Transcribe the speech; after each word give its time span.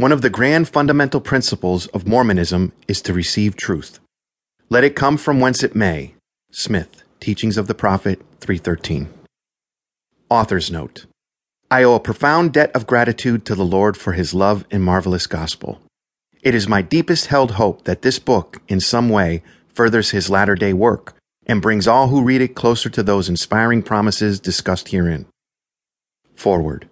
One 0.00 0.12
of 0.12 0.22
the 0.22 0.30
grand 0.30 0.66
fundamental 0.66 1.20
principles 1.20 1.86
of 1.88 2.08
Mormonism 2.08 2.72
is 2.88 3.02
to 3.02 3.12
receive 3.12 3.54
truth. 3.54 4.00
Let 4.70 4.82
it 4.82 4.96
come 4.96 5.18
from 5.18 5.40
whence 5.40 5.62
it 5.62 5.74
may. 5.74 6.14
Smith, 6.50 7.02
Teachings 7.20 7.58
of 7.58 7.66
the 7.66 7.74
Prophet 7.74 8.18
313. 8.40 9.10
Author's 10.30 10.70
note. 10.70 11.04
I 11.70 11.82
owe 11.82 11.96
a 11.96 12.00
profound 12.00 12.54
debt 12.54 12.74
of 12.74 12.86
gratitude 12.86 13.44
to 13.44 13.54
the 13.54 13.62
Lord 13.62 13.94
for 13.94 14.14
his 14.14 14.32
love 14.32 14.64
and 14.70 14.82
marvelous 14.82 15.26
gospel. 15.26 15.82
It 16.40 16.54
is 16.54 16.66
my 16.66 16.80
deepest 16.80 17.26
held 17.26 17.50
hope 17.50 17.84
that 17.84 18.00
this 18.00 18.18
book, 18.18 18.62
in 18.68 18.80
some 18.80 19.10
way, 19.10 19.42
furthers 19.68 20.12
his 20.12 20.30
latter 20.30 20.54
day 20.54 20.72
work 20.72 21.14
and 21.44 21.60
brings 21.60 21.86
all 21.86 22.08
who 22.08 22.24
read 22.24 22.40
it 22.40 22.54
closer 22.54 22.88
to 22.88 23.02
those 23.02 23.28
inspiring 23.28 23.82
promises 23.82 24.40
discussed 24.40 24.88
herein. 24.88 25.26
Foreword. 26.36 26.88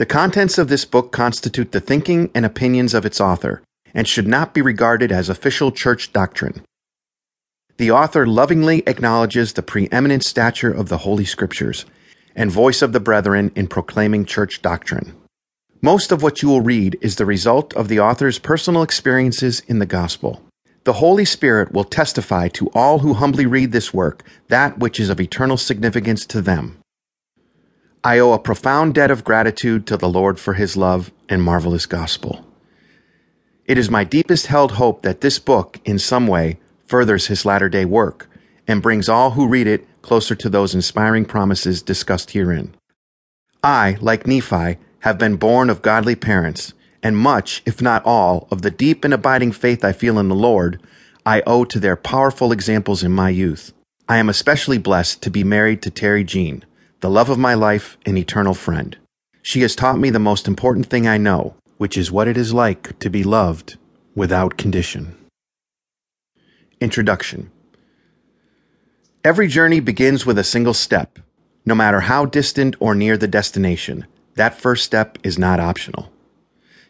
The 0.00 0.06
contents 0.06 0.56
of 0.56 0.68
this 0.68 0.86
book 0.86 1.12
constitute 1.12 1.72
the 1.72 1.78
thinking 1.80 2.30
and 2.34 2.46
opinions 2.46 2.94
of 2.94 3.04
its 3.04 3.20
author 3.20 3.60
and 3.92 4.08
should 4.08 4.26
not 4.26 4.54
be 4.54 4.62
regarded 4.62 5.12
as 5.12 5.28
official 5.28 5.70
church 5.70 6.10
doctrine. 6.14 6.62
The 7.76 7.90
author 7.90 8.26
lovingly 8.26 8.82
acknowledges 8.86 9.52
the 9.52 9.62
preeminent 9.62 10.24
stature 10.24 10.72
of 10.72 10.88
the 10.88 10.96
Holy 11.04 11.26
Scriptures 11.26 11.84
and 12.34 12.50
voice 12.50 12.80
of 12.80 12.94
the 12.94 12.98
brethren 12.98 13.52
in 13.54 13.66
proclaiming 13.66 14.24
church 14.24 14.62
doctrine. 14.62 15.14
Most 15.82 16.12
of 16.12 16.22
what 16.22 16.40
you 16.40 16.48
will 16.48 16.62
read 16.62 16.96
is 17.02 17.16
the 17.16 17.26
result 17.26 17.74
of 17.74 17.88
the 17.88 18.00
author's 18.00 18.38
personal 18.38 18.82
experiences 18.82 19.60
in 19.68 19.80
the 19.80 19.84
gospel. 20.00 20.42
The 20.84 20.94
Holy 20.94 21.26
Spirit 21.26 21.72
will 21.72 21.84
testify 21.84 22.48
to 22.48 22.68
all 22.68 23.00
who 23.00 23.12
humbly 23.12 23.44
read 23.44 23.72
this 23.72 23.92
work 23.92 24.24
that 24.48 24.78
which 24.78 24.98
is 24.98 25.10
of 25.10 25.20
eternal 25.20 25.58
significance 25.58 26.24
to 26.24 26.40
them. 26.40 26.79
I 28.02 28.18
owe 28.18 28.32
a 28.32 28.38
profound 28.38 28.94
debt 28.94 29.10
of 29.10 29.24
gratitude 29.24 29.86
to 29.86 29.98
the 29.98 30.08
Lord 30.08 30.40
for 30.40 30.54
his 30.54 30.74
love 30.74 31.12
and 31.28 31.42
marvelous 31.42 31.84
gospel. 31.84 32.46
It 33.66 33.76
is 33.76 33.90
my 33.90 34.04
deepest 34.04 34.46
held 34.46 34.72
hope 34.72 35.02
that 35.02 35.20
this 35.20 35.38
book, 35.38 35.78
in 35.84 35.98
some 35.98 36.26
way, 36.26 36.58
furthers 36.86 37.26
his 37.26 37.44
latter 37.44 37.68
day 37.68 37.84
work 37.84 38.30
and 38.66 38.80
brings 38.80 39.08
all 39.08 39.32
who 39.32 39.46
read 39.46 39.66
it 39.66 39.86
closer 40.00 40.34
to 40.34 40.48
those 40.48 40.74
inspiring 40.74 41.26
promises 41.26 41.82
discussed 41.82 42.30
herein. 42.30 42.74
I, 43.62 43.98
like 44.00 44.26
Nephi, 44.26 44.78
have 45.00 45.18
been 45.18 45.36
born 45.36 45.68
of 45.68 45.82
godly 45.82 46.16
parents, 46.16 46.72
and 47.02 47.18
much, 47.18 47.62
if 47.66 47.82
not 47.82 48.04
all, 48.06 48.48
of 48.50 48.62
the 48.62 48.70
deep 48.70 49.04
and 49.04 49.12
abiding 49.12 49.52
faith 49.52 49.84
I 49.84 49.92
feel 49.92 50.18
in 50.18 50.28
the 50.28 50.34
Lord, 50.34 50.80
I 51.26 51.42
owe 51.46 51.66
to 51.66 51.78
their 51.78 51.96
powerful 51.96 52.50
examples 52.50 53.02
in 53.02 53.12
my 53.12 53.28
youth. 53.28 53.74
I 54.08 54.16
am 54.16 54.30
especially 54.30 54.78
blessed 54.78 55.22
to 55.22 55.30
be 55.30 55.44
married 55.44 55.82
to 55.82 55.90
Terry 55.90 56.24
Jean, 56.24 56.64
the 57.00 57.10
love 57.10 57.30
of 57.30 57.38
my 57.38 57.54
life 57.54 57.96
and 58.04 58.18
eternal 58.18 58.54
friend. 58.54 58.96
She 59.42 59.62
has 59.62 59.74
taught 59.74 59.98
me 59.98 60.10
the 60.10 60.18
most 60.18 60.46
important 60.46 60.86
thing 60.86 61.08
I 61.08 61.16
know, 61.16 61.54
which 61.78 61.96
is 61.96 62.12
what 62.12 62.28
it 62.28 62.36
is 62.36 62.52
like 62.52 62.98
to 62.98 63.08
be 63.08 63.24
loved 63.24 63.78
without 64.14 64.58
condition. 64.58 65.16
Introduction 66.80 67.50
Every 69.24 69.48
journey 69.48 69.80
begins 69.80 70.26
with 70.26 70.38
a 70.38 70.44
single 70.44 70.74
step. 70.74 71.18
No 71.64 71.74
matter 71.74 72.00
how 72.00 72.24
distant 72.24 72.76
or 72.80 72.94
near 72.94 73.16
the 73.16 73.28
destination, 73.28 74.06
that 74.34 74.58
first 74.58 74.84
step 74.84 75.18
is 75.22 75.38
not 75.38 75.60
optional. 75.60 76.10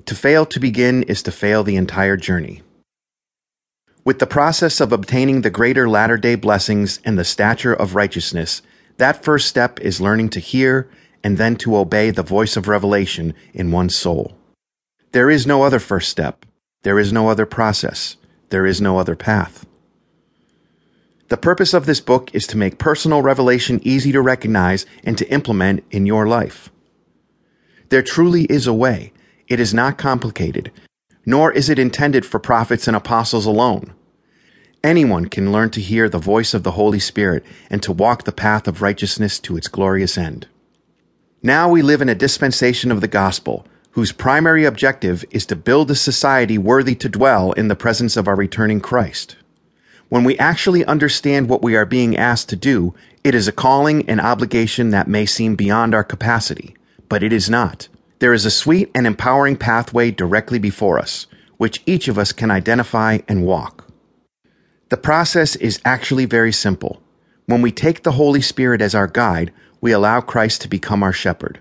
To 0.06 0.14
fail 0.14 0.46
to 0.46 0.60
begin 0.60 1.02
is 1.04 1.22
to 1.24 1.32
fail 1.32 1.62
the 1.62 1.76
entire 1.76 2.16
journey. 2.16 2.62
With 4.04 4.18
the 4.18 4.26
process 4.26 4.80
of 4.80 4.92
obtaining 4.92 5.42
the 5.42 5.50
greater 5.50 5.88
latter 5.88 6.16
day 6.16 6.34
blessings 6.34 7.00
and 7.04 7.18
the 7.18 7.24
stature 7.24 7.74
of 7.74 7.94
righteousness, 7.94 8.62
that 9.00 9.24
first 9.24 9.48
step 9.48 9.80
is 9.80 10.00
learning 10.00 10.28
to 10.30 10.40
hear 10.40 10.88
and 11.24 11.38
then 11.38 11.56
to 11.56 11.76
obey 11.76 12.10
the 12.10 12.22
voice 12.22 12.56
of 12.56 12.68
revelation 12.68 13.34
in 13.54 13.72
one's 13.72 13.96
soul. 13.96 14.36
There 15.12 15.30
is 15.30 15.46
no 15.46 15.62
other 15.62 15.78
first 15.78 16.08
step. 16.08 16.46
There 16.82 16.98
is 16.98 17.12
no 17.12 17.28
other 17.28 17.46
process. 17.46 18.16
There 18.50 18.66
is 18.66 18.80
no 18.80 18.98
other 18.98 19.16
path. 19.16 19.66
The 21.28 21.36
purpose 21.36 21.72
of 21.72 21.86
this 21.86 22.00
book 22.00 22.34
is 22.34 22.46
to 22.48 22.58
make 22.58 22.78
personal 22.78 23.22
revelation 23.22 23.80
easy 23.82 24.12
to 24.12 24.20
recognize 24.20 24.84
and 25.02 25.16
to 25.16 25.30
implement 25.30 25.84
in 25.90 26.04
your 26.04 26.26
life. 26.26 26.70
There 27.88 28.02
truly 28.02 28.44
is 28.44 28.66
a 28.66 28.74
way. 28.74 29.12
It 29.48 29.60
is 29.60 29.72
not 29.72 29.96
complicated, 29.96 30.72
nor 31.24 31.52
is 31.52 31.68
it 31.68 31.78
intended 31.78 32.26
for 32.26 32.38
prophets 32.38 32.86
and 32.86 32.96
apostles 32.96 33.46
alone. 33.46 33.94
Anyone 34.82 35.26
can 35.26 35.52
learn 35.52 35.68
to 35.70 35.80
hear 35.80 36.08
the 36.08 36.18
voice 36.18 36.54
of 36.54 36.62
the 36.62 36.70
Holy 36.72 37.00
Spirit 37.00 37.44
and 37.68 37.82
to 37.82 37.92
walk 37.92 38.24
the 38.24 38.32
path 38.32 38.66
of 38.66 38.80
righteousness 38.80 39.38
to 39.40 39.58
its 39.58 39.68
glorious 39.68 40.16
end. 40.16 40.46
Now 41.42 41.68
we 41.68 41.82
live 41.82 42.00
in 42.00 42.08
a 42.08 42.14
dispensation 42.14 42.90
of 42.90 43.02
the 43.02 43.08
gospel, 43.08 43.66
whose 43.90 44.12
primary 44.12 44.64
objective 44.64 45.24
is 45.30 45.44
to 45.46 45.56
build 45.56 45.90
a 45.90 45.94
society 45.94 46.56
worthy 46.56 46.94
to 46.94 47.10
dwell 47.10 47.52
in 47.52 47.68
the 47.68 47.76
presence 47.76 48.16
of 48.16 48.26
our 48.26 48.36
returning 48.36 48.80
Christ. 48.80 49.36
When 50.08 50.24
we 50.24 50.38
actually 50.38 50.84
understand 50.86 51.48
what 51.48 51.62
we 51.62 51.76
are 51.76 51.84
being 51.84 52.16
asked 52.16 52.48
to 52.48 52.56
do, 52.56 52.94
it 53.22 53.34
is 53.34 53.46
a 53.46 53.52
calling 53.52 54.08
and 54.08 54.20
obligation 54.20 54.90
that 54.90 55.08
may 55.08 55.26
seem 55.26 55.56
beyond 55.56 55.94
our 55.94 56.04
capacity, 56.04 56.74
but 57.08 57.22
it 57.22 57.34
is 57.34 57.50
not. 57.50 57.88
There 58.18 58.32
is 58.32 58.46
a 58.46 58.50
sweet 58.50 58.90
and 58.94 59.06
empowering 59.06 59.56
pathway 59.56 60.10
directly 60.10 60.58
before 60.58 60.98
us, 60.98 61.26
which 61.58 61.82
each 61.84 62.08
of 62.08 62.18
us 62.18 62.32
can 62.32 62.50
identify 62.50 63.18
and 63.28 63.44
walk. 63.44 63.89
The 64.90 64.96
process 64.96 65.56
is 65.56 65.80
actually 65.84 66.26
very 66.26 66.52
simple. 66.52 67.00
When 67.46 67.62
we 67.62 67.72
take 67.72 68.02
the 68.02 68.12
Holy 68.12 68.40
Spirit 68.40 68.82
as 68.82 68.94
our 68.94 69.06
guide, 69.06 69.52
we 69.80 69.92
allow 69.92 70.20
Christ 70.20 70.60
to 70.62 70.68
become 70.68 71.02
our 71.02 71.12
shepherd. 71.12 71.60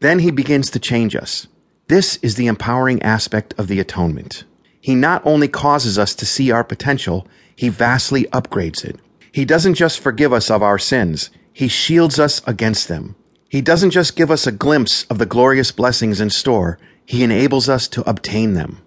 Then 0.00 0.20
he 0.20 0.30
begins 0.30 0.70
to 0.70 0.78
change 0.78 1.16
us. 1.16 1.48
This 1.88 2.16
is 2.22 2.36
the 2.36 2.46
empowering 2.46 3.02
aspect 3.02 3.54
of 3.58 3.66
the 3.66 3.80
atonement. 3.80 4.44
He 4.80 4.94
not 4.94 5.20
only 5.26 5.48
causes 5.48 5.98
us 5.98 6.14
to 6.14 6.26
see 6.26 6.50
our 6.50 6.64
potential, 6.64 7.26
he 7.56 7.68
vastly 7.68 8.24
upgrades 8.32 8.84
it. 8.84 9.00
He 9.32 9.44
doesn't 9.44 9.74
just 9.74 9.98
forgive 9.98 10.32
us 10.32 10.48
of 10.48 10.62
our 10.62 10.78
sins, 10.78 11.30
He 11.52 11.66
shields 11.66 12.20
us 12.20 12.40
against 12.46 12.86
them. 12.86 13.16
He 13.48 13.60
doesn't 13.60 13.90
just 13.90 14.14
give 14.14 14.30
us 14.30 14.46
a 14.46 14.52
glimpse 14.52 15.04
of 15.04 15.18
the 15.18 15.26
glorious 15.26 15.72
blessings 15.72 16.20
in 16.20 16.30
store, 16.30 16.78
He 17.04 17.24
enables 17.24 17.68
us 17.68 17.88
to 17.88 18.08
obtain 18.08 18.54
them. 18.54 18.80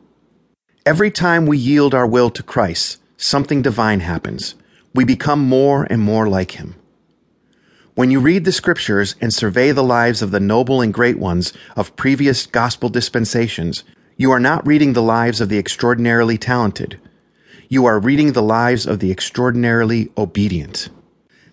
Every 0.85 1.11
time 1.11 1.45
we 1.45 1.57
yield 1.57 1.93
our 1.93 2.07
will 2.07 2.29
to 2.29 2.43
Christ, 2.43 3.01
something 3.17 3.61
divine 3.61 3.99
happens. 3.99 4.55
We 4.93 5.03
become 5.03 5.39
more 5.41 5.85
and 5.89 6.01
more 6.01 6.27
like 6.29 6.51
Him. 6.51 6.75
When 7.95 8.11
you 8.11 8.19
read 8.19 8.45
the 8.45 8.51
scriptures 8.51 9.15
and 9.19 9.33
survey 9.33 9.71
the 9.71 9.83
lives 9.83 10.21
of 10.21 10.29
the 10.29 10.39
noble 10.39 10.81
and 10.81 10.93
great 10.93 11.17
ones 11.17 11.51
of 11.75 11.95
previous 11.95 12.45
gospel 12.45 12.89
dispensations, 12.89 13.83
you 14.15 14.31
are 14.31 14.39
not 14.39 14.65
reading 14.67 14.93
the 14.93 15.01
lives 15.01 15.41
of 15.41 15.49
the 15.49 15.57
extraordinarily 15.57 16.37
talented. 16.37 16.99
You 17.69 17.85
are 17.85 17.99
reading 17.99 18.33
the 18.33 18.43
lives 18.43 18.85
of 18.85 18.99
the 18.99 19.11
extraordinarily 19.11 20.11
obedient. 20.15 20.89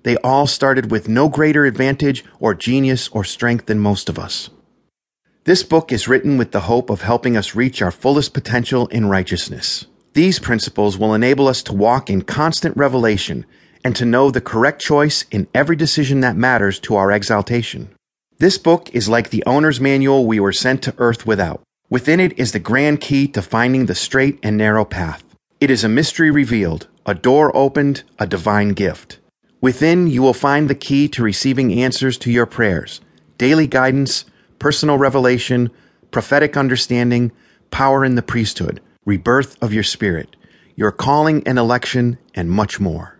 They 0.02 0.16
all 0.19 0.46
started 0.46 0.91
with 0.91 1.08
no 1.08 1.31
greater 1.31 1.64
advantage 1.64 2.25
or 2.38 2.54
genius 2.54 3.08
or 3.08 3.25
strength 3.25 3.66
than 3.66 3.78
most 3.78 4.10
of 4.10 4.19
us. 4.19 4.50
This 5.44 5.62
book 5.62 5.92
is 5.92 6.08
written 6.08 6.36
with 6.36 6.52
the 6.52 6.60
hope 6.60 6.91
of 6.91 7.00
helping 7.02 7.36
us 7.36 7.54
reach 7.54 7.81
our 7.81 7.91
fullest 7.91 8.34
potential 8.34 8.86
in 8.88 9.06
righteousness. 9.06 9.86
These 10.14 10.38
principles 10.38 10.97
will 10.97 11.12
enable 11.12 11.48
us 11.48 11.60
to 11.64 11.72
walk 11.72 12.08
in 12.08 12.22
constant 12.22 12.76
revelation 12.76 13.44
and 13.84 13.97
to 13.97 14.04
know 14.04 14.30
the 14.30 14.41
correct 14.41 14.80
choice 14.80 15.25
in 15.32 15.48
every 15.52 15.75
decision 15.75 16.20
that 16.20 16.36
matters 16.36 16.78
to 16.80 16.94
our 16.94 17.10
exaltation. 17.10 17.88
This 18.38 18.56
book 18.56 18.88
is 18.94 19.08
like 19.08 19.30
the 19.30 19.42
owner's 19.44 19.80
manual 19.80 20.25
we 20.25 20.38
were 20.38 20.52
sent 20.52 20.82
to 20.82 20.94
earth 20.98 21.26
without. 21.26 21.62
Within 21.91 22.20
it 22.20 22.38
is 22.38 22.52
the 22.52 22.60
grand 22.60 23.00
key 23.00 23.26
to 23.26 23.42
finding 23.42 23.86
the 23.86 23.94
straight 23.97 24.38
and 24.41 24.56
narrow 24.56 24.84
path. 24.84 25.25
It 25.60 25.69
is 25.69 25.82
a 25.82 25.88
mystery 25.88 26.31
revealed, 26.31 26.86
a 27.04 27.14
door 27.14 27.54
opened, 27.56 28.04
a 28.16 28.26
divine 28.26 28.69
gift. 28.69 29.19
Within, 29.60 30.06
you 30.06 30.22
will 30.22 30.32
find 30.32 30.70
the 30.70 30.76
key 30.76 31.08
to 31.08 31.25
receiving 31.25 31.72
answers 31.72 32.16
to 32.19 32.31
your 32.31 32.46
prayers, 32.46 33.00
daily 33.36 33.66
guidance, 33.66 34.26
personal 34.60 34.96
revelation, 34.96 35.70
prophetic 36.12 36.56
understanding, 36.56 37.32
power 37.72 38.05
in 38.05 38.14
the 38.14 38.22
priesthood, 38.22 38.81
rebirth 39.04 39.62
of 39.62 39.72
your 39.72 39.82
spirit, 39.82 40.36
your 40.76 40.92
calling 40.92 41.46
and 41.46 41.58
election, 41.58 42.18
and 42.34 42.50
much 42.50 42.80
more. 42.80 43.13